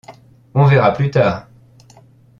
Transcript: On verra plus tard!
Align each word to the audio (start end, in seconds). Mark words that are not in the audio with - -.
On 0.55 0.65
verra 0.65 0.93
plus 0.93 1.11
tard! 1.11 1.45